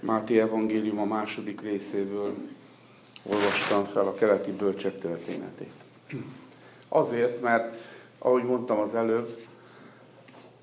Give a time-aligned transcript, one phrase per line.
[0.00, 2.34] Máté Evangélium a második részéből
[3.22, 5.72] olvastam fel a keleti bölcsek történetét.
[6.88, 7.76] Azért, mert,
[8.18, 9.38] ahogy mondtam az előbb,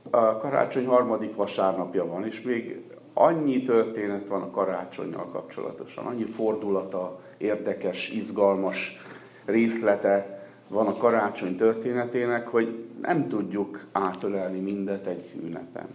[0.10, 2.82] a karácsony harmadik vasárnapja van, és még
[3.14, 9.06] annyi történet van a karácsonyjal kapcsolatosan, annyi fordulata, érdekes, izgalmas
[9.46, 15.88] részlete van a karácsony történetének, hogy nem tudjuk átölelni mindet egy ünnepen.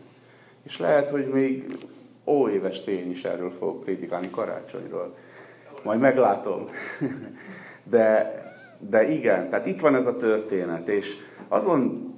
[0.62, 1.78] És lehet, hogy még
[2.26, 5.14] óéves tény is erről fogok prédikálni karácsonyról.
[5.82, 6.66] Majd meglátom.
[7.84, 8.34] De,
[8.78, 11.16] de igen, tehát itt van ez a történet, és
[11.48, 12.10] azon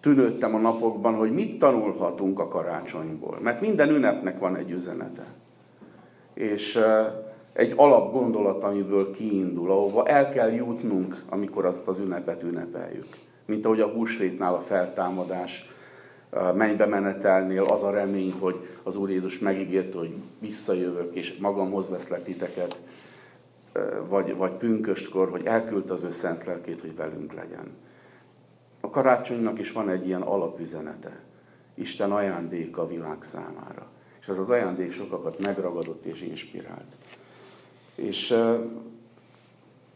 [0.00, 3.38] tűnődtem a napokban, hogy mit tanulhatunk a karácsonyból.
[3.40, 5.24] Mert minden ünnepnek van egy üzenete.
[6.34, 6.80] És
[7.52, 13.08] egy alapgondolat, amiből kiindul, ahova el kell jutnunk, amikor azt az ünnepet ünnepeljük.
[13.46, 15.70] Mint ahogy a húsvétnál a feltámadás,
[16.54, 22.22] mennybe menetelnél az a remény, hogy az Úr Jézus megígérte, hogy visszajövök, és magamhoz veszlek
[22.24, 22.80] titeket,
[24.08, 27.70] vagy, vagy pünköstkor, hogy elküldte az ő szent lelkét, hogy velünk legyen.
[28.80, 31.20] A karácsonynak is van egy ilyen alapüzenete.
[31.74, 33.86] Isten ajándéka a világ számára.
[34.20, 36.96] És ez az ajándék sokakat megragadott és inspirált.
[37.94, 38.34] És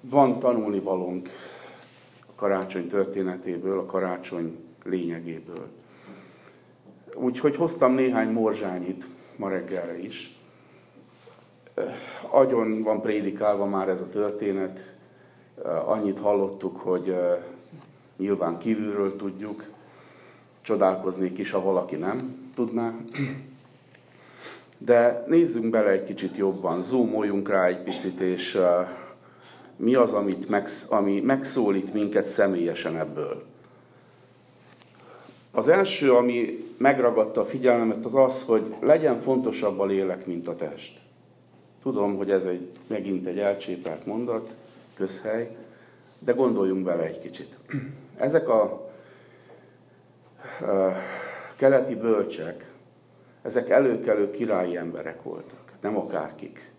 [0.01, 1.29] van tanulni valónk
[2.27, 5.69] a karácsony történetéből, a karácsony lényegéből.
[7.15, 10.39] Úgyhogy hoztam néhány morzsányit ma reggelre is.
[12.31, 14.95] Agyon van prédikálva már ez a történet.
[15.85, 17.17] Annyit hallottuk, hogy
[18.17, 19.65] nyilván kívülről tudjuk.
[20.63, 22.95] Csodálkoznék is, ha valaki nem tudná.
[24.79, 28.61] De nézzünk bele egy kicsit jobban, zoomoljunk rá egy picit, és
[29.77, 33.50] mi az, amit megsz, ami megszólít minket személyesen ebből.
[35.53, 40.57] Az első, ami megragadta a figyelmemet, az az, hogy legyen fontosabb a lélek, mint a
[40.57, 41.01] test.
[41.83, 44.55] Tudom, hogy ez egy, megint egy elcsépelt mondat,
[44.95, 45.57] közhely,
[46.19, 47.57] de gondoljunk bele egy kicsit.
[48.17, 48.91] Ezek a, a
[51.57, 52.73] keleti bölcsek,
[53.43, 56.71] ezek előkelő királyi emberek voltak, nem akárkik.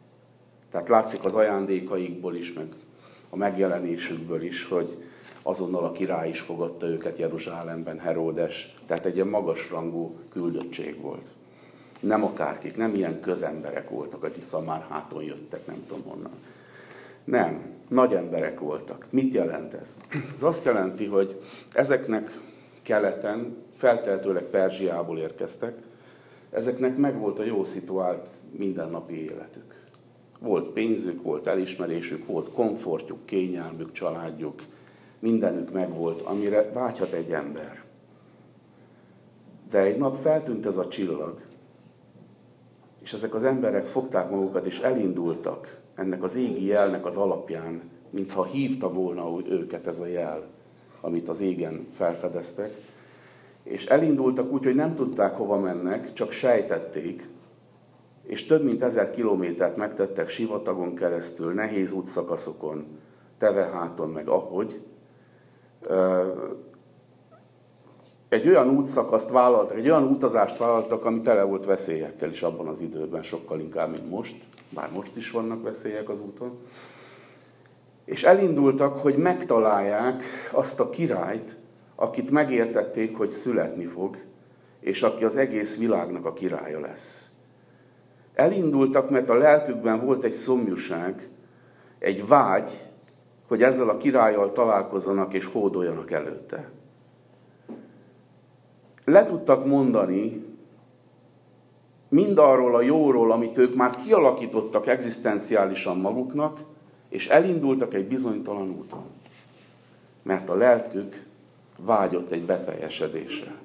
[0.72, 2.68] Tehát látszik az ajándékaikból is, meg
[3.30, 5.04] a megjelenésükből is, hogy
[5.44, 11.32] azonnal a király is fogadta őket Jeruzsálemben, Heródes, tehát egy ilyen magasrangú küldöttség volt.
[12.00, 16.32] Nem akárkik, nem ilyen közemberek voltak, akik szamár háton jöttek, nem tudom honnan.
[17.24, 19.06] Nem, nagy emberek voltak.
[19.10, 19.98] Mit jelent ez?
[20.36, 21.42] Ez azt jelenti, hogy
[21.72, 22.40] ezeknek
[22.82, 25.76] keleten, felteltőleg Perzsiából érkeztek,
[26.52, 29.80] ezeknek megvolt a jó szituált mindennapi életük.
[30.40, 34.62] Volt pénzük, volt elismerésük, volt komfortjuk, kényelmük, családjuk,
[35.22, 37.84] mindenük megvolt, amire vágyhat egy ember.
[39.70, 41.40] De egy nap feltűnt ez a csillag,
[43.02, 48.44] és ezek az emberek fogták magukat, és elindultak ennek az égi jelnek az alapján, mintha
[48.44, 50.48] hívta volna őket ez a jel,
[51.02, 52.74] amit az égen felfedeztek,
[53.64, 57.28] és elindultak úgy, hogy nem tudták, hova mennek, csak sejtették,
[58.24, 62.86] és több mint ezer kilométert megtettek sivatagon keresztül, nehéz útszakaszokon,
[63.38, 64.82] teveháton, meg ahogy,
[68.30, 72.82] egy olyan útszakaszt vállaltak, egy olyan utazást vállaltak, ami tele volt veszélyekkel is abban az
[72.82, 74.36] időben, sokkal inkább, mint most,
[74.70, 76.60] bár most is vannak veszélyek az úton.
[78.06, 81.58] És elindultak, hogy megtalálják azt a királyt,
[81.96, 84.18] akit megértették, hogy születni fog,
[84.80, 87.32] és aki az egész világnak a királya lesz.
[88.34, 91.30] Elindultak, mert a lelkükben volt egy szomjúság,
[92.00, 92.70] egy vágy,
[93.52, 96.70] hogy ezzel a királlyal találkozzanak és hódoljanak előtte.
[99.06, 100.46] Le tudtak mondani
[102.10, 106.60] mindarról a jóról, amit ők már kialakítottak egzisztenciálisan maguknak,
[107.10, 109.04] és elindultak egy bizonytalan úton.
[110.24, 111.26] Mert a lelkük
[111.80, 113.56] vágyott egy beteljesedésre.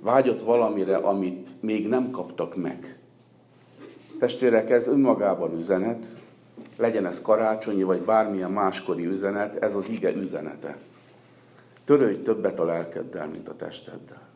[0.00, 2.98] Vágyott valamire, amit még nem kaptak meg.
[4.18, 6.06] Testvérek, ez önmagában üzenet,
[6.78, 10.76] legyen ez karácsonyi, vagy bármilyen máskori üzenet, ez az ige üzenete.
[11.84, 14.26] Törődj többet a lelkeddel, mint a testeddel.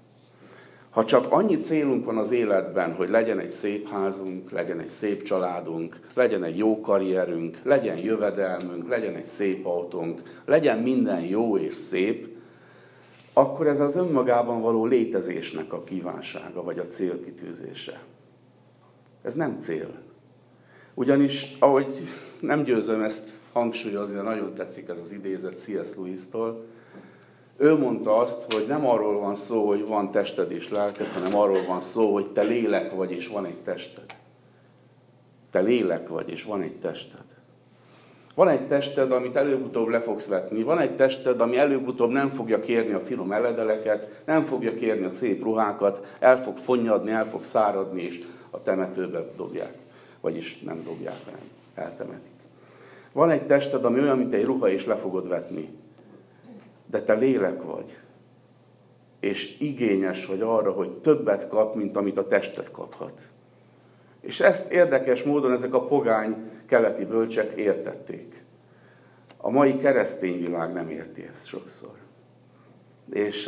[0.90, 5.22] Ha csak annyi célunk van az életben, hogy legyen egy szép házunk, legyen egy szép
[5.22, 11.74] családunk, legyen egy jó karrierünk, legyen jövedelmünk, legyen egy szép autónk, legyen minden jó és
[11.74, 12.28] szép,
[13.32, 18.02] akkor ez az önmagában való létezésnek a kívánsága, vagy a célkitűzése.
[19.22, 19.90] Ez nem cél.
[20.94, 22.02] Ugyanis, ahogy
[22.42, 25.94] nem győzöm ezt hangsúlyozni, de nagyon tetszik ez az idézet C.S.
[25.96, 26.64] Lewis-tól,
[27.56, 31.64] ő mondta azt, hogy nem arról van szó, hogy van tested és lelked, hanem arról
[31.66, 34.04] van szó, hogy te lélek vagy, és van egy tested.
[35.50, 37.24] Te lélek vagy, és van egy tested.
[38.34, 40.62] Van egy tested, amit előbb-utóbb le fogsz vetni.
[40.62, 45.14] Van egy tested, ami előbb-utóbb nem fogja kérni a finom eledeleket, nem fogja kérni a
[45.14, 49.74] szép ruhákat, el fog fonnyadni, el fog száradni, és a temetőbe dobják.
[50.20, 51.40] Vagyis nem dobják, hanem
[51.74, 52.31] eltemetik.
[53.12, 55.68] Van egy tested, ami olyan, mint egy ruha, és le fogod vetni.
[56.86, 57.96] De te lélek vagy.
[59.20, 63.20] És igényes vagy arra, hogy többet kap, mint amit a tested kaphat.
[64.20, 68.44] És ezt érdekes módon ezek a pogány keleti bölcsek értették.
[69.36, 71.90] A mai keresztény világ nem érti ezt sokszor.
[73.12, 73.46] És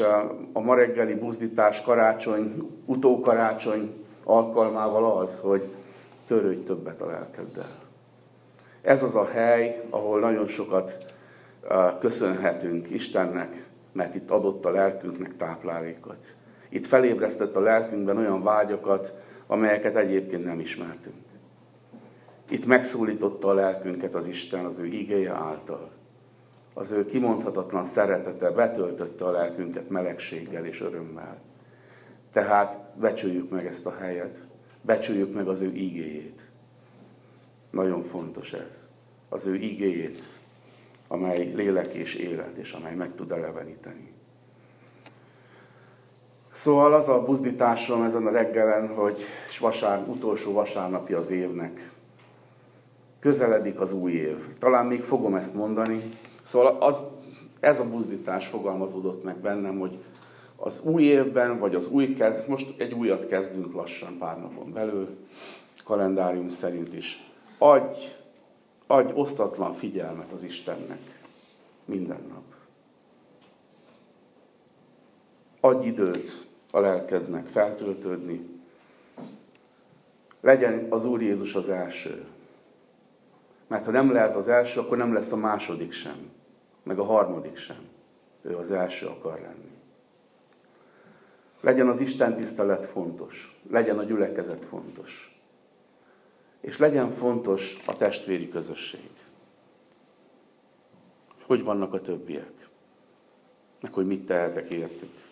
[0.52, 5.62] a ma reggeli buzdítás karácsony, utókarácsony alkalmával az, hogy
[6.26, 7.84] törődj többet a lelkeddel.
[8.85, 11.13] Ez az a hely, ahol nagyon sokat
[12.01, 16.37] köszönhetünk Istennek, mert itt adott a lelkünknek táplálékot.
[16.69, 19.15] Itt felébresztett a lelkünkben olyan vágyokat,
[19.47, 21.15] amelyeket egyébként nem ismertünk.
[22.49, 25.91] Itt megszólította a lelkünket az Isten az ő igéje által.
[26.75, 31.37] Az ő kimondhatatlan szeretete betöltötte a lelkünket melegséggel és örömmel.
[32.33, 34.43] Tehát becsüljük meg ezt a helyet,
[34.83, 36.44] becsüljük meg az ő igéjét.
[37.75, 38.88] Nagyon fontos ez.
[39.29, 40.23] Az ő igéjét,
[41.09, 44.12] amely lélek és élet, és amely meg tud eleveníteni.
[46.53, 49.19] Szóval az a buzdításom ezen a reggelen, hogy
[49.61, 51.93] vasár, utolsó vasárnapja az évnek.
[53.21, 54.38] Közeledik az új év.
[54.59, 56.03] Talán még fogom ezt mondani.
[56.43, 57.05] Szóval az,
[57.61, 59.99] ez a buzdítás fogalmazódott meg bennem, hogy
[60.56, 65.09] az új évben, vagy az új kezd, most egy újat kezdünk lassan pár napon belül,
[65.85, 67.34] kalendárium szerint is.
[67.59, 67.99] Adj,
[68.87, 71.21] adj osztatlan figyelmet az Istennek
[71.85, 72.43] minden nap.
[75.61, 78.49] Adj időt a lelkednek feltöltődni.
[80.41, 82.25] Legyen az Úr Jézus az első.
[83.67, 86.31] Mert ha nem lehet az első, akkor nem lesz a második sem,
[86.83, 87.89] meg a harmadik sem.
[88.43, 89.73] Ő az első akar lenni.
[91.61, 95.34] Legyen az Isten tisztelet fontos, legyen a gyülekezet fontos.
[96.64, 99.11] És legyen fontos a testvéri közösség.
[101.46, 102.69] Hogy vannak a többiek?
[103.81, 105.25] Meg hogy mit tehetek értük?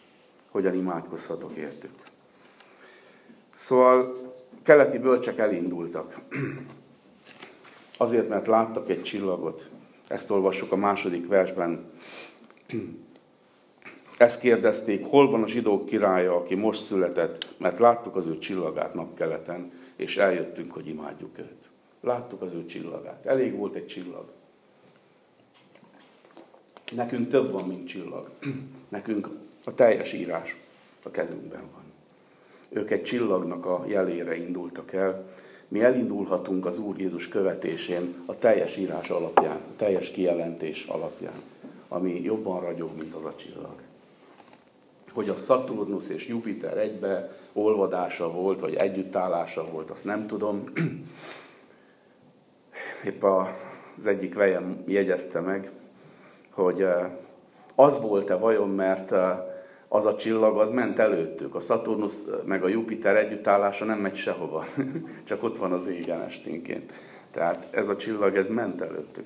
[0.52, 1.94] hogyan imádkozhatok értük.
[3.54, 4.16] Szóval
[4.62, 6.20] keleti bölcsek elindultak.
[7.96, 9.68] Azért, mert láttak egy csillagot.
[10.08, 11.90] Ezt olvassuk a második versben.
[14.16, 18.94] Ezt kérdezték, hol van a zsidók királya, aki most született, mert láttuk az ő csillagát
[18.94, 19.72] napkeleten,
[20.02, 21.70] és eljöttünk, hogy imádjuk őt.
[22.00, 23.26] Láttuk az ő csillagát.
[23.26, 24.24] Elég volt egy csillag.
[26.94, 28.30] Nekünk több van, mint csillag.
[28.88, 29.28] Nekünk
[29.64, 30.56] a teljes írás
[31.02, 31.82] a kezünkben van.
[32.68, 35.34] Ők egy csillagnak a jelére indultak el.
[35.68, 41.42] Mi elindulhatunk az Úr Jézus követésén a teljes írás alapján, a teljes kijelentés alapján,
[41.88, 43.74] ami jobban ragyog, mint az a csillag.
[45.12, 50.64] Hogy a Saturnus és Jupiter egybe olvadása volt, vagy együttállása volt, azt nem tudom.
[53.06, 55.70] Épp az egyik vejem jegyezte meg,
[56.50, 57.10] hogy eh,
[57.74, 59.38] az volt-e vajon, mert eh,
[59.88, 61.54] az a csillag, az ment előttük.
[61.54, 62.12] A Saturnus
[62.44, 64.64] meg a Jupiter együttállása nem megy sehova,
[65.24, 66.92] csak ott van az égen esténként.
[67.30, 69.24] Tehát ez a csillag, ez ment előttük.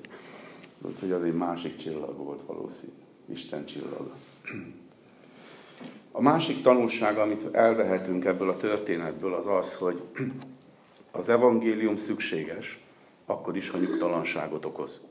[0.81, 2.93] Úgyhogy az egy másik csillag volt valószínű.
[3.25, 4.11] Isten csillaga.
[6.17, 10.01] A másik tanulság, amit elvehetünk ebből a történetből, az az, hogy
[11.11, 12.79] az evangélium szükséges,
[13.25, 15.01] akkor is, ha nyugtalanságot okoz.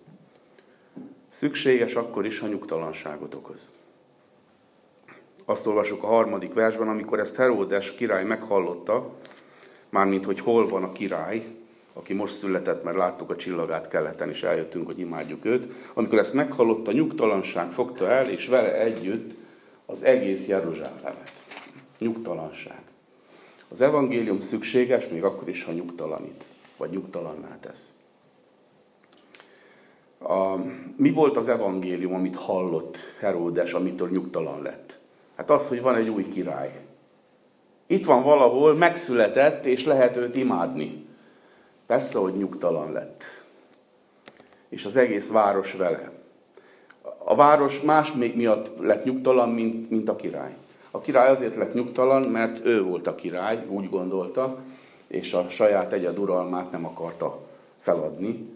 [1.29, 3.73] Szükséges akkor is, ha nyugtalanságot okoz.
[5.45, 9.15] Azt olvasok a harmadik versben, amikor ezt Heródes király meghallotta,
[9.89, 11.45] mármint, hogy hol van a király,
[11.93, 15.73] aki most született, mert láttuk a csillagát keleten, és eljöttünk, hogy imádjuk őt.
[15.95, 19.45] Amikor ezt meghallotta, nyugtalanság fogta el, és vele együtt
[19.87, 21.33] az egész Jeruzsálemet.
[21.99, 22.81] Nyugtalanság.
[23.69, 26.45] Az evangélium szükséges, még akkor is, ha nyugtalanít,
[26.77, 27.89] vagy nyugtalanná tesz.
[30.19, 30.57] A,
[30.97, 34.99] mi volt az evangélium, amit hallott Heródes, amitől nyugtalan lett?
[35.37, 36.81] Hát az, hogy van egy új király.
[37.87, 41.07] Itt van valahol, megszületett, és lehet őt imádni.
[41.87, 43.25] Persze, hogy nyugtalan lett.
[44.69, 46.16] És az egész város vele.
[47.29, 50.57] A város más miatt lett nyugtalan, mint, mint a király.
[50.91, 54.59] A király azért lett nyugtalan, mert ő volt a király, úgy gondolta,
[55.07, 57.39] és a saját egyeduralmát nem akarta
[57.79, 58.49] feladni.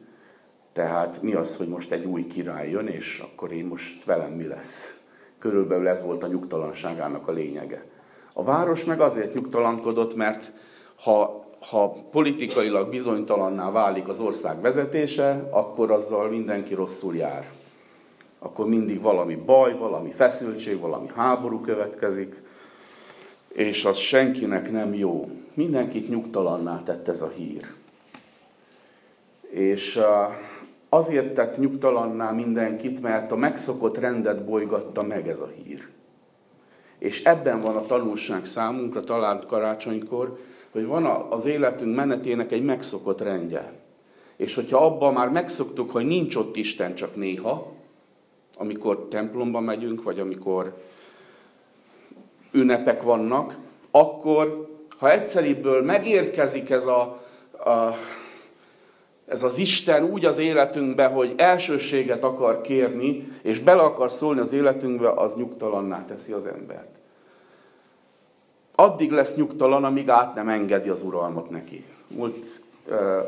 [0.72, 4.46] Tehát mi az, hogy most egy új király jön, és akkor én most velem mi
[4.46, 5.02] lesz?
[5.38, 7.84] Körülbelül ez volt a nyugtalanságának a lényege.
[8.32, 10.52] A város meg azért nyugtalankodott, mert
[11.02, 17.59] ha ha politikailag bizonytalanná válik az ország vezetése, akkor azzal mindenki rosszul jár.
[18.42, 22.42] Akkor mindig valami baj, valami feszültség, valami háború következik,
[23.48, 25.30] és az senkinek nem jó.
[25.54, 27.66] Mindenkit nyugtalanná tett ez a hír.
[29.50, 30.00] És
[30.88, 35.88] azért tett nyugtalanná mindenkit, mert a megszokott rendet bolygatta meg ez a hír.
[36.98, 40.38] És ebben van a tanulság számunkra, talált karácsonykor,
[40.70, 43.72] hogy van az életünk menetének egy megszokott rendje.
[44.36, 47.72] És hogyha abban már megszoktuk, hogy nincs ott Isten csak néha,
[48.60, 50.76] amikor templomba megyünk, vagy amikor
[52.50, 53.56] ünnepek vannak,
[53.90, 57.00] akkor, ha egyszerűbből megérkezik ez, a,
[57.64, 57.94] a,
[59.26, 64.52] ez az Isten úgy az életünkbe, hogy elsőséget akar kérni, és bele akar szólni az
[64.52, 66.98] életünkbe, az nyugtalanná teszi az embert.
[68.74, 71.84] Addig lesz nyugtalan, amíg át nem engedi az uralmat neki.
[72.08, 72.46] Múlt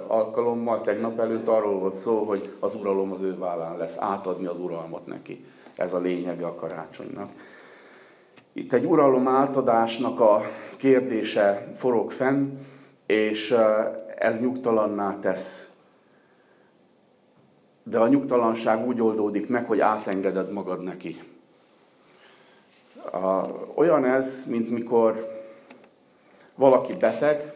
[0.06, 4.58] alkalommal, tegnap előtt arról volt szó, hogy az uralom az ő vállán lesz, átadni az
[4.58, 5.44] uralmat neki.
[5.76, 7.30] Ez a lényege a karácsonynak.
[8.52, 10.40] Itt egy uralom átadásnak a
[10.76, 12.58] kérdése forog fenn,
[13.06, 13.56] és
[14.16, 15.76] ez nyugtalanná tesz.
[17.82, 21.22] De a nyugtalanság úgy oldódik meg, hogy átengeded magad neki.
[23.74, 25.40] Olyan ez, mint mikor
[26.54, 27.51] valaki beteg,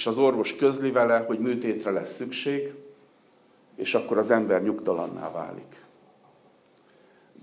[0.00, 2.74] és az orvos közli vele, hogy műtétre lesz szükség,
[3.76, 5.84] és akkor az ember nyugtalanná válik.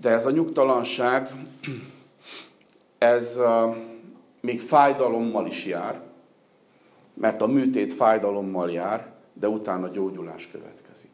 [0.00, 1.28] De ez a nyugtalanság,
[2.98, 3.40] ez
[4.40, 6.00] még fájdalommal is jár,
[7.14, 11.12] mert a műtét fájdalommal jár, de utána gyógyulás következik.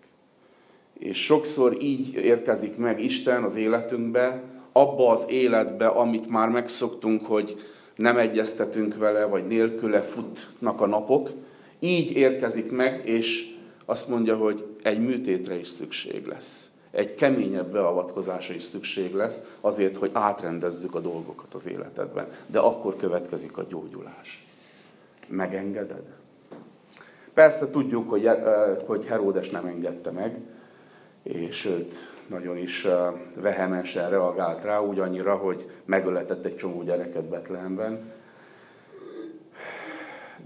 [0.93, 7.73] És sokszor így érkezik meg Isten az életünkbe, abba az életbe, amit már megszoktunk, hogy
[7.97, 11.31] nem egyeztetünk vele, vagy nélküle futnak a napok.
[11.79, 16.71] Így érkezik meg, és azt mondja, hogy egy műtétre is szükség lesz.
[16.91, 22.29] Egy keményebb beavatkozásra is szükség lesz, azért, hogy átrendezzük a dolgokat az életedben.
[22.47, 24.47] De akkor következik a gyógyulás.
[25.29, 26.05] Megengeded?
[27.35, 28.37] Persze tudjuk, hogy, eh,
[28.87, 30.39] hogy Heródes nem engedte meg,
[31.23, 31.95] és őt
[32.29, 32.87] nagyon is
[33.37, 38.13] vehemensen reagált rá, úgy annyira, hogy megöletett egy csomó gyereket Betlehemben.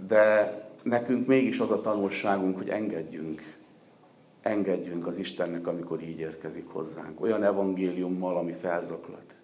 [0.06, 3.56] De nekünk mégis az a tanulságunk, hogy engedjünk.
[4.42, 7.20] Engedjünk az Istennek, amikor így érkezik hozzánk.
[7.20, 9.35] Olyan evangéliummal, ami felzaklat.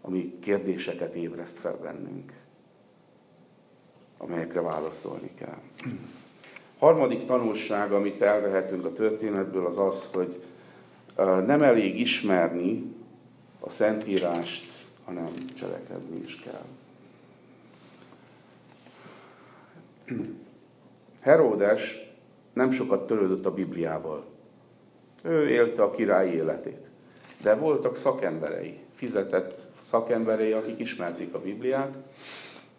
[0.00, 2.32] Ami kérdéseket ébreszt fel bennünk.
[4.18, 5.58] Amelyekre válaszolni kell.
[6.78, 10.42] Harmadik tanulság, amit elvehetünk a történetből, az az, hogy
[11.16, 12.94] nem elég ismerni
[13.60, 14.64] a Szentírást,
[15.04, 16.64] hanem cselekedni is kell.
[21.20, 22.10] Heródes
[22.52, 24.24] nem sokat törődött a Bibliával.
[25.22, 26.90] Ő élte a király életét.
[27.42, 31.96] De voltak szakemberei, fizetett szakemberei, akik ismerték a Bibliát,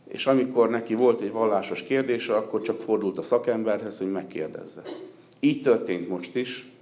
[0.07, 4.81] és amikor neki volt egy vallásos kérdése, akkor csak fordult a szakemberhez, hogy megkérdezze.
[5.39, 6.72] Így történt most is,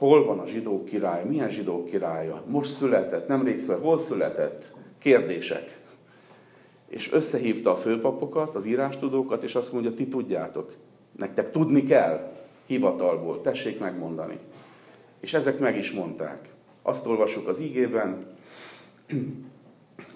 [0.00, 1.24] Hol van a zsidó király?
[1.24, 2.42] Milyen zsidó királya?
[2.46, 4.74] Most született, nemrég született, hol született?
[4.98, 5.78] Kérdések.
[6.88, 10.72] És összehívta a főpapokat, az írástudókat, és azt mondja, ti tudjátok.
[11.16, 12.32] Nektek tudni kell
[12.66, 14.38] hivatalból, tessék megmondani.
[15.20, 16.48] És ezek meg is mondták.
[16.82, 18.26] Azt olvasjuk az ígében,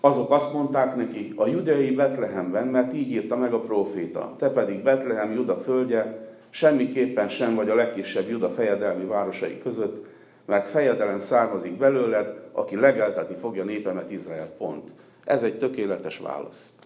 [0.00, 4.82] azok azt mondták neki, a judeai Betlehemben, mert így írta meg a próféta, te pedig
[4.82, 6.23] Betlehem, Juda földje,
[6.54, 10.06] semmiképpen sem vagy a legkisebb Juda fejedelmi városai között,
[10.44, 14.46] mert fejedelem származik belőled, aki legeltetni fogja népemet Izrael.
[14.46, 14.90] Pont.
[15.24, 16.76] Ez egy tökéletes válasz.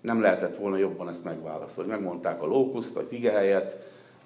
[0.00, 1.90] Nem lehetett volna jobban ezt megválaszolni.
[1.90, 3.76] Megmondták a lókuszt, az igehelyet,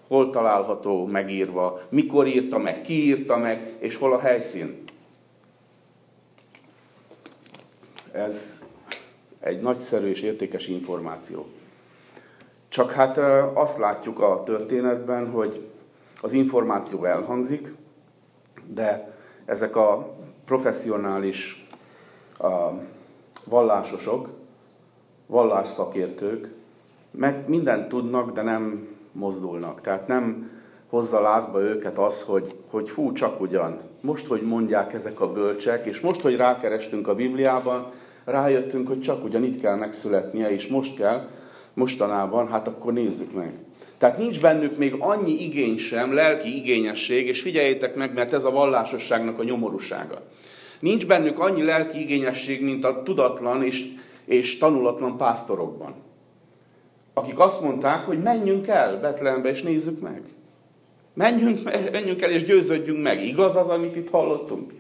[0.09, 4.83] hol található megírva, mikor írta meg, ki írta meg, és hol a helyszín.
[8.13, 8.63] Ez
[9.41, 11.47] egy nagyszerű és értékes információ.
[12.69, 13.19] Csak hát
[13.55, 15.69] azt látjuk a történetben, hogy
[16.21, 17.75] az információ elhangzik,
[18.67, 21.67] de ezek a professzionális
[22.39, 22.71] a
[23.45, 24.29] vallásosok,
[25.27, 26.49] vallásszakértők
[27.11, 29.81] meg mindent tudnak, de nem mozdulnak.
[29.81, 30.51] Tehát nem
[30.89, 35.87] hozza lázba őket az, hogy, hogy hú, csak ugyan, most, hogy mondják ezek a bölcsek,
[35.87, 37.91] és most, hogy rákerestünk a Bibliában,
[38.25, 41.29] rájöttünk, hogy csak ugyan itt kell megszületnie, és most kell,
[41.79, 43.53] mostanában, hát akkor nézzük meg.
[43.99, 48.51] Tehát nincs bennük még annyi igény sem, lelki igényesség, és figyeljétek meg, mert ez a
[48.51, 50.23] vallásosságnak a nyomorúsága.
[50.81, 53.85] Nincs bennük annyi lelki igényesség, mint a tudatlan és,
[54.25, 55.95] és tanulatlan pásztorokban,
[57.15, 60.23] akik azt mondták, hogy menjünk el Betlehembe és nézzük meg.
[61.15, 63.25] Menjünk, menjünk el és győződjünk meg.
[63.25, 64.73] Igaz az, amit itt hallottunk?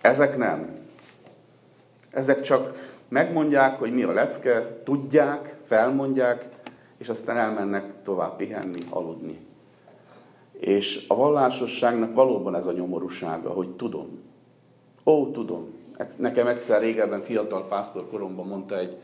[0.00, 0.76] Ezek nem.
[2.10, 6.48] Ezek csak megmondják, hogy mi a lecke, tudják, felmondják,
[6.98, 9.38] és aztán elmennek tovább pihenni, aludni.
[10.52, 14.20] És a vallásosságnak valóban ez a nyomorúsága, hogy tudom.
[15.04, 15.76] Ó, tudom.
[16.16, 18.96] Nekem egyszer régebben fiatal pásztor koromban mondta egy,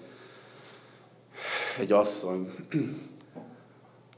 [1.78, 2.52] egy asszony,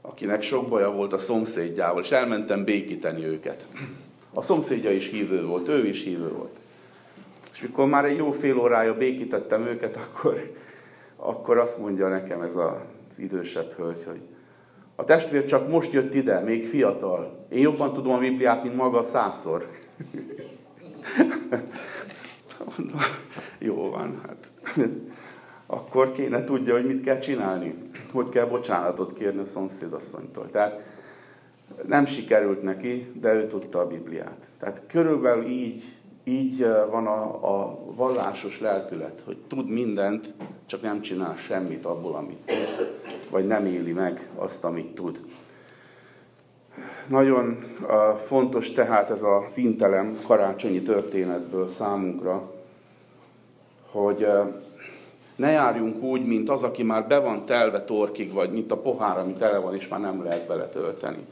[0.01, 3.67] akinek sok baja volt a szomszédjával, és elmentem békíteni őket.
[4.33, 6.59] A szomszédja is hívő volt, ő is hívő volt.
[7.57, 10.53] És mikor már egy jó fél órája békítettem őket, akkor,
[11.15, 14.21] akkor azt mondja nekem ez az idősebb hölgy, hogy
[14.95, 17.45] a testvér csak most jött ide, még fiatal.
[17.49, 19.67] Én jobban tudom a Bibliát, mint maga százszor.
[23.59, 24.51] Jó van, hát.
[25.65, 27.75] Akkor kéne tudja, hogy mit kell csinálni.
[28.11, 30.49] Hogy kell bocsánatot kérni a szomszédasszonytól.
[30.49, 30.81] Tehát
[31.85, 34.45] nem sikerült neki, de ő tudta a Bibliát.
[34.59, 35.83] Tehát körülbelül így,
[36.27, 37.23] így van a,
[37.61, 40.33] a vallásos lelkület, hogy tud mindent,
[40.65, 42.89] csak nem csinál semmit abból, amit tud,
[43.29, 45.19] vagy nem éli meg azt, amit tud.
[47.07, 47.57] Nagyon
[48.17, 52.51] fontos tehát ez az intelem karácsonyi történetből számunkra,
[53.91, 54.27] hogy
[55.35, 59.17] ne járjunk úgy, mint az, aki már be van telve torkig, vagy mint a pohár,
[59.17, 61.25] ami tele van, és már nem lehet beletölteni.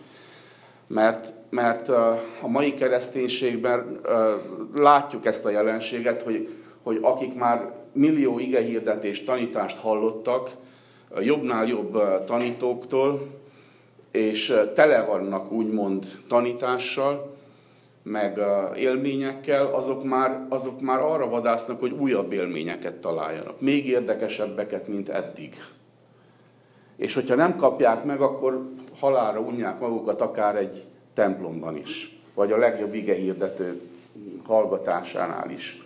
[0.87, 1.89] Mert, mert
[2.41, 3.99] a mai kereszténységben
[4.75, 6.49] látjuk ezt a jelenséget, hogy,
[6.83, 10.49] hogy akik már millió igehirdetés tanítást hallottak,
[11.19, 13.27] jobbnál jobb tanítóktól,
[14.11, 17.35] és tele vannak úgymond tanítással,
[18.03, 18.39] meg
[18.77, 23.61] élményekkel, azok már, azok már arra vadásznak, hogy újabb élményeket találjanak.
[23.61, 25.55] Még érdekesebbeket, mint eddig.
[26.95, 32.57] És hogyha nem kapják meg, akkor halára unják magukat akár egy templomban is, vagy a
[32.57, 33.81] legjobb igehirdető
[34.45, 35.83] hallgatásánál is.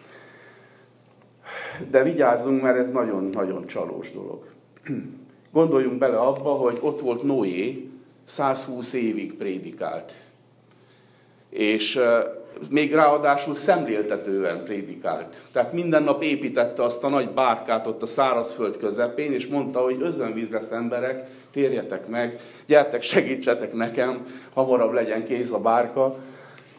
[1.90, 4.46] De vigyázzunk, mert ez nagyon-nagyon csalós dolog.
[5.52, 7.90] Gondoljunk bele abba, hogy ott volt Noé,
[8.26, 10.14] 120 évig prédikált.
[11.50, 12.00] És
[12.72, 15.44] még ráadásul szemléltetően prédikált.
[15.52, 20.02] Tehát minden nap építette azt a nagy bárkát ott a szárazföld közepén, és mondta, hogy
[20.02, 26.18] özönvíz lesz emberek, térjetek meg, gyertek, segítsetek nekem, hamarabb legyen kész a bárka.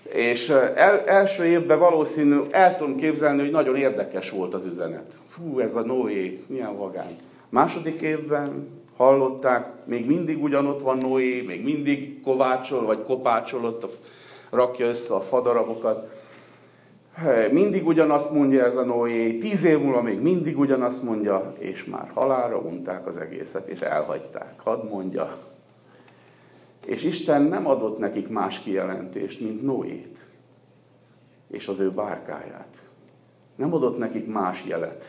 [0.02, 5.12] És el, első évben valószínű, el tudom képzelni, hogy nagyon érdekes volt az üzenet.
[5.36, 7.16] Hú, ez a Noé, milyen vagány.
[7.48, 13.88] Második évben hallották, még mindig ugyanott van Noé, még mindig kovácsol, vagy kopácsol ott, a,
[14.50, 16.18] rakja össze a fadarabokat.
[17.50, 22.10] Mindig ugyanazt mondja ez a Noé, tíz év múlva még mindig ugyanazt mondja, és már
[22.14, 24.60] halára unták az egészet, és elhagyták.
[24.60, 25.36] Hadd mondja.
[26.86, 30.18] És Isten nem adott nekik más kijelentést, mint Noét,
[31.50, 32.76] és az ő bárkáját.
[33.56, 35.04] Nem adott nekik más jelet.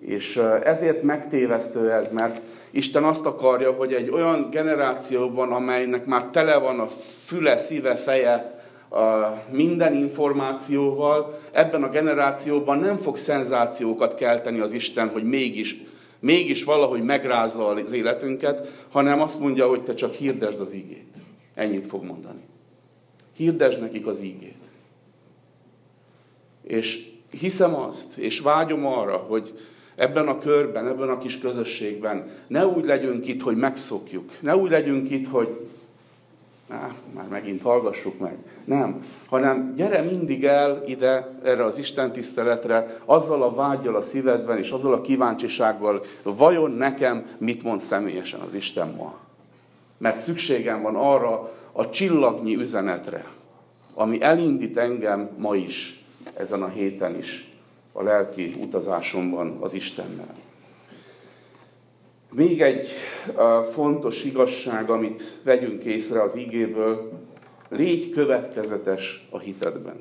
[0.00, 6.56] És ezért megtévesztő ez, mert Isten azt akarja, hogy egy olyan generációban, amelynek már tele
[6.56, 6.88] van a
[7.24, 15.08] füle, szíve, feje a minden információval, ebben a generációban nem fog szenzációkat kelteni az Isten,
[15.08, 15.76] hogy mégis,
[16.20, 21.14] mégis valahogy megrázza az életünket, hanem azt mondja, hogy te csak hirdesd az ígét.
[21.54, 22.40] Ennyit fog mondani.
[23.36, 24.56] Hirdesd nekik az ígét.
[26.62, 29.58] És hiszem azt, és vágyom arra, hogy,
[29.98, 34.30] ebben a körben, ebben a kis közösségben ne úgy legyünk itt, hogy megszokjuk.
[34.40, 35.68] Ne úgy legyünk itt, hogy
[36.70, 38.36] Á, már megint hallgassuk meg.
[38.64, 44.58] Nem, hanem gyere mindig el ide, erre az Isten tiszteletre, azzal a vágyal a szívedben,
[44.58, 49.18] és azzal a kíváncsisággal, vajon nekem mit mond személyesen az Isten ma.
[49.98, 53.24] Mert szükségem van arra a csillagnyi üzenetre,
[53.94, 57.48] ami elindít engem ma is, ezen a héten is
[57.92, 60.36] a lelki utazásomban az Istennel.
[62.32, 62.88] Még egy
[63.70, 67.12] fontos igazság, amit vegyünk észre az ígéből,
[67.68, 70.00] légy következetes a hitedben.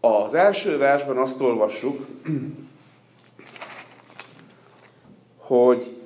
[0.00, 2.06] Az első versben azt olvassuk,
[5.36, 5.96] hogy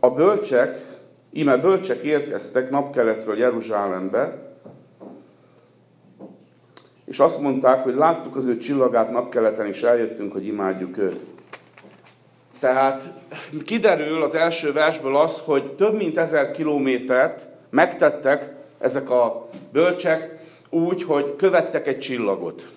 [0.00, 1.00] a bölcsek,
[1.32, 4.49] íme bölcsek érkeztek napkeletről Jeruzsálembe,
[7.10, 11.20] és azt mondták, hogy láttuk az ő csillagát napkeleten, és eljöttünk, hogy imádjuk őt.
[12.58, 13.10] Tehát
[13.64, 21.02] kiderül az első versből az, hogy több mint ezer kilométert megtettek ezek a bölcsek úgy,
[21.02, 22.70] hogy követtek egy csillagot.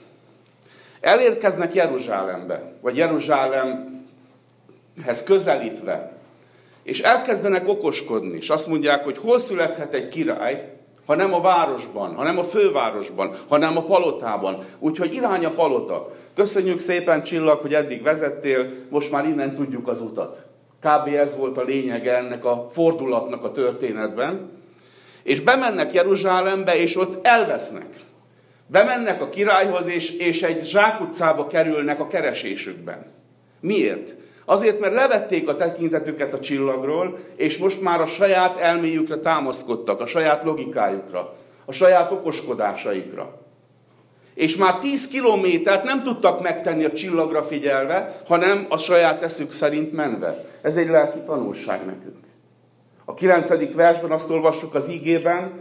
[1.00, 6.12] Elérkeznek Jeruzsálembe, vagy Jeruzsálemhez közelítve,
[6.84, 10.74] és elkezdenek okoskodni, és azt mondják, hogy hol születhet egy király,
[11.06, 14.64] ha nem a városban, ha nem a fővárosban, hanem a palotában.
[14.80, 16.12] Úgyhogy irány a palota.
[16.36, 20.46] Köszönjük szépen, Csillag, hogy eddig vezettél, most már innen tudjuk az utat.
[20.80, 21.08] Kb.
[21.08, 24.50] ez volt a lényege ennek a fordulatnak a történetben.
[25.24, 27.88] És bemennek Jeruzsálembe, és ott elvesznek.
[28.68, 33.06] Bemennek a királyhoz, és, és egy zsákutcába kerülnek a keresésükben.
[33.60, 34.16] Miért?
[34.46, 40.06] Azért, mert levették a tekintetüket a csillagról, és most már a saját elméjükre támaszkodtak, a
[40.06, 41.34] saját logikájukra,
[41.66, 43.42] a saját okoskodásaikra.
[44.34, 49.94] És már 10 kilométert nem tudtak megtenni a csillagra figyelve, hanem a saját eszük szerint
[49.94, 50.46] menve.
[50.62, 52.18] Ez egy lelki tanulság nekünk.
[53.06, 53.74] A 9.
[53.74, 55.52] versben azt olvassuk az ígében,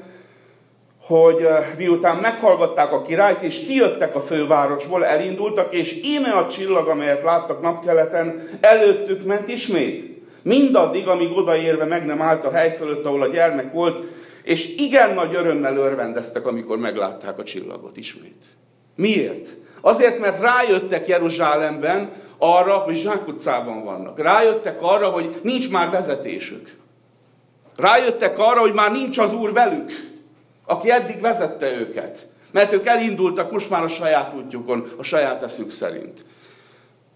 [1.07, 7.23] hogy miután meghallgatták a királyt, és kijöttek a fővárosból, elindultak, és íme a csillag, amelyet
[7.23, 10.23] láttak napkeleten, előttük ment ismét.
[10.43, 14.05] Mindaddig, amíg odaérve meg nem állt a hely fölött, ahol a gyermek volt,
[14.43, 18.43] és igen nagy örömmel örvendeztek, amikor meglátták a csillagot ismét.
[18.97, 19.49] Miért?
[19.81, 24.19] Azért, mert rájöttek Jeruzsálemben arra, hogy zsákutcában vannak.
[24.19, 26.71] Rájöttek arra, hogy nincs már vezetésük.
[27.77, 30.12] Rájöttek arra, hogy már nincs az Úr velük
[30.67, 32.27] aki eddig vezette őket.
[32.51, 36.25] Mert ők elindultak most már a saját útjukon, a saját eszük szerint.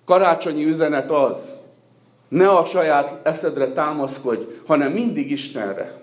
[0.05, 1.53] Karácsonyi üzenet az,
[2.29, 6.01] ne a saját eszedre támaszkodj, hanem mindig Istenre.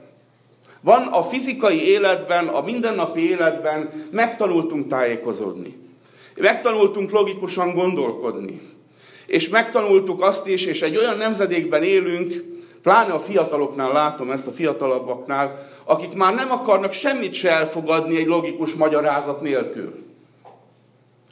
[0.82, 5.78] Van a fizikai életben, a mindennapi életben, megtanultunk tájékozódni.
[6.36, 8.62] Megtanultunk logikusan gondolkodni.
[9.26, 12.34] És megtanultuk azt is, és egy olyan nemzedékben élünk,
[12.84, 18.26] pláne a fiataloknál látom ezt, a fiatalabbaknál, akik már nem akarnak semmit se elfogadni egy
[18.26, 20.04] logikus magyarázat nélkül.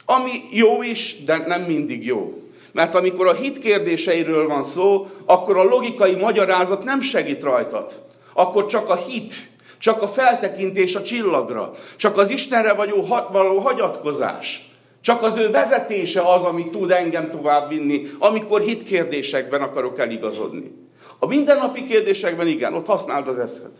[0.04, 2.42] Ami jó is, de nem mindig jó.
[2.72, 8.02] Mert amikor a hit kérdéseiről van szó, akkor a logikai magyarázat nem segít rajtad.
[8.34, 9.34] Akkor csak a hit,
[9.78, 16.20] csak a feltekintés a csillagra, csak az Istenre való, való hagyatkozás, csak az ő vezetése
[16.20, 20.90] az, ami tud engem továbbvinni, amikor hit kérdésekben akarok eligazodni.
[21.22, 23.70] A mindennapi kérdésekben igen, ott használd az eszed.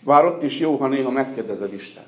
[0.00, 2.06] Bár ott is jó, ha néha megkérdezed Istent.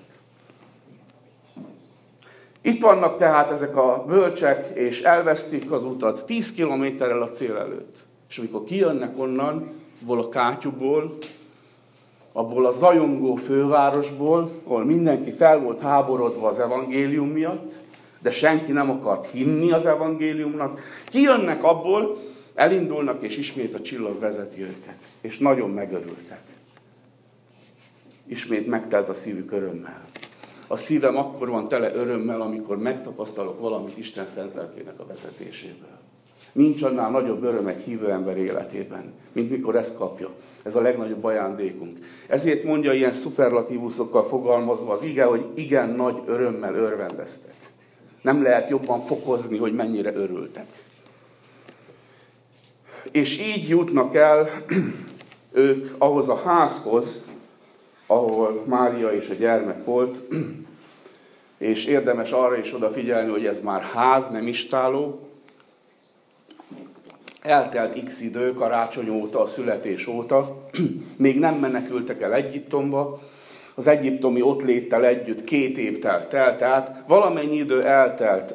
[2.62, 7.96] Itt vannak tehát ezek a bölcsek, és elvesztik az utat 10 kilométerrel a cél előtt.
[8.28, 9.72] És amikor kijönnek onnan,
[10.02, 11.16] abból a kátyúból,
[12.32, 17.74] abból a zajongó fővárosból, ahol mindenki fel volt háborodva az evangélium miatt,
[18.20, 24.60] de senki nem akart hinni az evangéliumnak, kijönnek abból, elindulnak, és ismét a csillag vezeti
[24.60, 25.08] őket.
[25.20, 26.40] És nagyon megörültek
[28.26, 30.04] ismét megtelt a szívük örömmel.
[30.66, 35.98] A szívem akkor van tele örömmel, amikor megtapasztalok valamit Isten szent lelkének a vezetéséből.
[36.52, 40.30] Nincs annál nagyobb öröm egy hívő ember életében, mint mikor ezt kapja.
[40.62, 41.98] Ez a legnagyobb ajándékunk.
[42.26, 47.54] Ezért mondja ilyen szuperlatívuszokkal fogalmazva az ige, hogy igen nagy örömmel örvendeztek.
[48.22, 50.66] Nem lehet jobban fokozni, hogy mennyire örültek.
[53.14, 54.48] És így jutnak el
[55.52, 57.30] ők ahhoz a házhoz,
[58.06, 60.18] ahol Mária és a gyermek volt,
[61.58, 65.28] és érdemes arra is odafigyelni, hogy ez már ház, nem istáló.
[67.40, 70.68] Eltelt x idő, karácsony óta, a születés óta,
[71.16, 73.20] még nem menekültek el Egyiptomba,
[73.74, 78.54] az egyiptomi ott léttel együtt két év telt el, tehát valamennyi idő eltelt,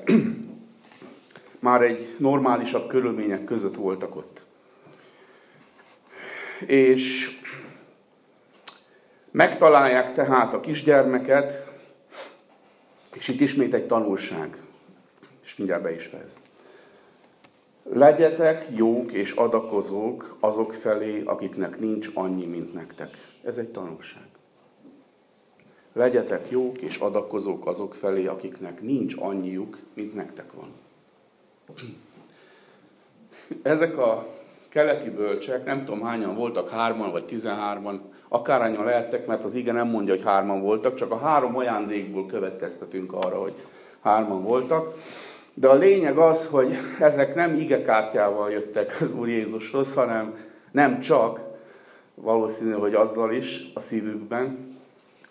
[1.59, 4.47] már egy normálisabb körülmények között voltak ott.
[6.65, 7.37] És
[9.31, 11.67] Megtalálják tehát a kisgyermeket,
[13.13, 14.61] és itt ismét egy tanulság,
[15.43, 16.39] és mindjárt be is fejezem.
[17.83, 23.09] Legyetek jók és adakozók azok felé, akiknek nincs annyi, mint nektek.
[23.43, 24.27] Ez egy tanulság.
[25.93, 30.71] Legyetek jók és adakozók azok felé, akiknek nincs annyiuk, mint nektek van.
[33.61, 34.38] Ezek a
[34.69, 39.87] keleti bölcsek, nem tudom hányan voltak, hárman vagy tizenhárman, akárhányan lehettek, mert az ige nem
[39.87, 43.53] mondja, hogy hárman voltak, csak a három ajándékból következtetünk arra, hogy
[44.01, 44.93] hárman voltak.
[45.53, 50.35] De a lényeg az, hogy ezek nem igekártyával jöttek az Úr Jézushoz, hanem
[50.71, 51.39] nem csak,
[52.15, 54.77] valószínű, hogy azzal is a szívükben,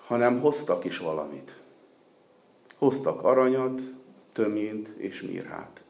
[0.07, 1.57] hanem hoztak is valamit.
[2.79, 3.81] Hoztak aranyat,
[4.33, 5.83] töményt és mirhát.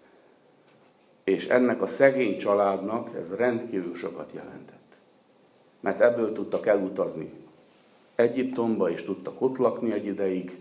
[1.29, 4.79] És ennek a szegény családnak ez rendkívül sokat jelentett
[5.81, 7.33] mert ebből tudtak elutazni
[8.15, 10.59] Egyiptomba, és tudtak ott lakni egy ideig,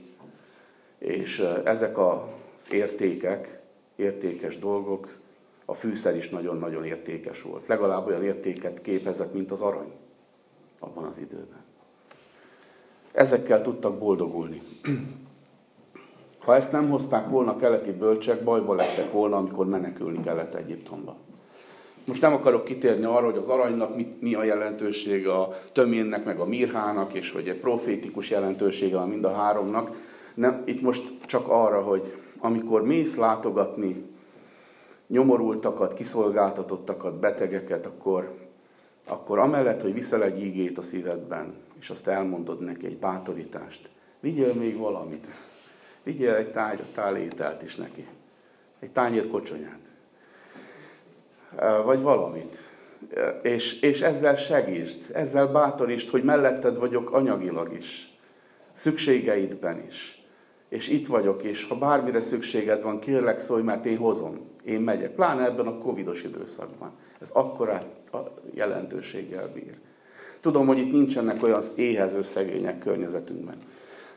[0.97, 3.61] és ezek az értékek,
[3.95, 5.17] értékes dolgok,
[5.65, 7.67] a fűszer is nagyon-nagyon értékes volt.
[7.67, 9.91] Legalább olyan értéket képezett, mint az arany
[10.79, 11.63] abban az időben.
[13.11, 14.61] Ezekkel tudtak boldogulni.
[16.47, 21.15] Ha ezt nem hozták volna a keleti bölcsek, bajba lettek volna, amikor menekülni kellett Egyiptomba.
[22.05, 26.39] Most nem akarok kitérni arra, hogy az aranynak mit, mi a jelentősége a töménnek, meg
[26.39, 29.91] a mirhának, és hogy egy profétikus jelentősége van mind a háromnak.
[30.33, 34.05] Nem, itt most csak arra, hogy amikor mész látogatni
[35.07, 38.33] nyomorultakat, kiszolgáltatottakat, betegeket, akkor,
[39.07, 44.53] akkor amellett, hogy viszel egy ígét a szívedben, és azt elmondod neki, egy bátorítást, vigyél
[44.53, 45.27] még valamit.
[46.07, 46.51] Vigyél egy
[46.93, 48.07] tál ételt is neki.
[48.79, 49.79] Egy tányér kocsonyát.
[51.83, 52.57] Vagy valamit.
[53.41, 58.17] És, és ezzel segítsd, ezzel bátorítsd, hogy melletted vagyok anyagilag is.
[58.71, 60.25] Szükségeidben is.
[60.69, 64.49] És itt vagyok, és ha bármire szükséged van, kérlek szólj, mert én hozom.
[64.65, 65.11] Én megyek.
[65.11, 66.91] Pláne ebben a covidos időszakban.
[67.19, 67.85] Ez akkorát
[68.53, 69.77] jelentőséggel bír.
[70.39, 73.55] Tudom, hogy itt nincsenek olyan éhező szegények környezetünkben.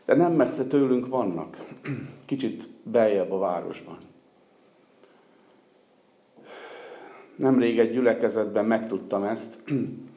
[0.04, 1.56] De nem messze tőlünk vannak.
[2.26, 3.98] Kicsit beljebb a városban.
[7.36, 9.56] Nemrég egy gyülekezetben megtudtam ezt.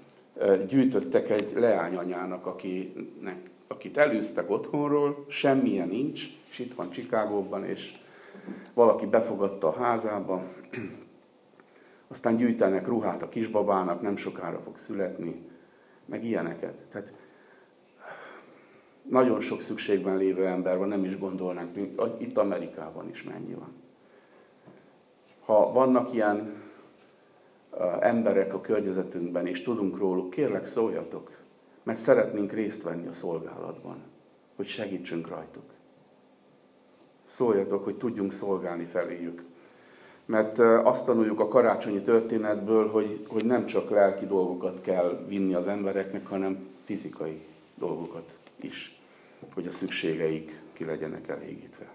[0.67, 7.98] Gyűjtöttek egy leányanyának, akinek, akit elűztek otthonról, semmilyen nincs, és itt van Csikágóban, és
[8.74, 10.43] valaki befogadta a házába,
[12.08, 15.50] aztán gyűjtenek ruhát a kisbabának, nem sokára fog születni,
[16.06, 16.82] meg ilyeneket.
[16.91, 17.13] Tehát
[19.10, 21.78] nagyon sok szükségben lévő ember van, nem is gondolnánk,
[22.18, 23.74] itt Amerikában is mennyi van.
[25.46, 26.62] Ha vannak ilyen
[28.00, 31.32] emberek a környezetünkben, és tudunk róluk, kérlek szóljatok,
[31.84, 33.98] mert szeretnénk részt venni a szolgálatban,
[34.56, 35.63] hogy segítsünk rajtuk.
[37.24, 39.44] Szóljatok, hogy tudjunk szolgálni feléjük.
[40.26, 45.68] Mert azt tanuljuk a karácsonyi történetből, hogy, hogy nem csak lelki dolgokat kell vinni az
[45.68, 48.92] embereknek, hanem fizikai dolgokat is,
[49.74, 51.92] szükségeik ki legyenek elégítve.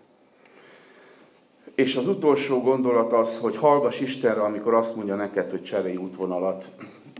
[1.74, 6.70] És az utolsó gondolat az, hogy hallgass Istenre, amikor azt mondja neked, hogy cserélj útvonalat,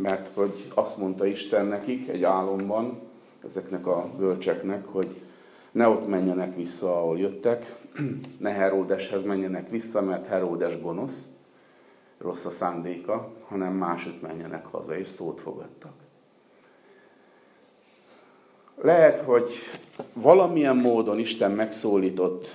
[0.01, 3.01] mert hogy azt mondta Isten nekik egy álomban,
[3.45, 5.21] ezeknek a bölcseknek, hogy
[5.71, 7.75] ne ott menjenek vissza, ahol jöttek,
[8.39, 11.29] ne Heródeshez menjenek vissza, mert Heródes gonosz,
[12.19, 16.08] rossz a szándéka, hanem másút menjenek haza, és szót fogadtak.
[18.81, 19.51] Lehet, hogy
[20.13, 22.47] valamilyen módon Isten megszólított,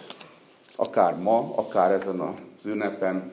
[0.76, 2.34] akár ma, akár ezen az
[2.66, 3.32] ünnepen,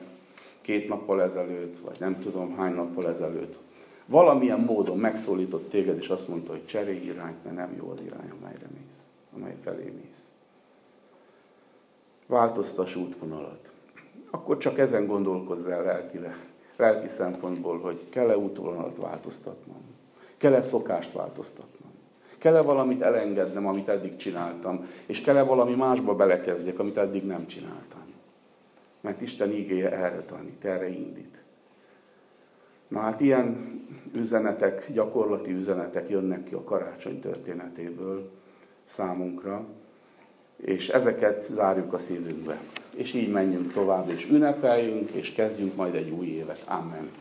[0.61, 3.59] két nappal ezelőtt, vagy nem tudom hány nappal ezelőtt,
[4.05, 8.31] valamilyen módon megszólított téged, és azt mondta, hogy cserélj irányt, mert nem jó az irány,
[8.41, 8.99] amelyre mész,
[9.35, 10.27] amely felé mész.
[12.27, 13.71] Változtass útvonalat.
[14.31, 16.19] Akkor csak ezen gondolkozz el lelki,
[16.77, 19.81] lelki szempontból, hogy kell-e útvonalat változtatnom?
[20.37, 21.80] Kell-e szokást változtatnom?
[22.41, 24.87] Kell-e valamit elengednem, amit eddig csináltam?
[25.05, 28.01] És kell-e valami másba belekezdjek, amit eddig nem csináltam?
[29.01, 31.43] Mert Isten ígéje erre tanít, erre indít.
[32.87, 33.57] Na hát ilyen
[34.13, 38.31] üzenetek, gyakorlati üzenetek jönnek ki a karácsony történetéből
[38.83, 39.65] számunkra,
[40.57, 42.59] és ezeket zárjuk a szívünkbe.
[42.95, 46.63] És így menjünk tovább, és ünnepeljünk, és kezdjünk majd egy új évet.
[46.67, 47.11] Amen.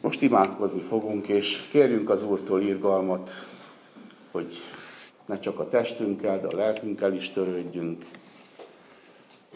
[0.00, 3.30] Most imádkozni fogunk, és kérjünk az Úrtól irgalmat,
[4.30, 4.56] hogy
[5.26, 8.04] ne csak a testünkkel, de a lelkünkkel is törődjünk,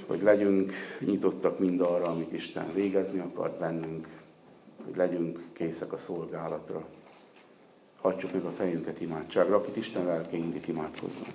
[0.06, 4.08] hogy legyünk nyitottak mind arra, amit Isten végezni akart bennünk,
[4.84, 6.84] hogy legyünk készek a szolgálatra.
[8.00, 11.28] Hagyjuk meg a fejünket imádságra, akit Isten lelke indít, imádkozzon.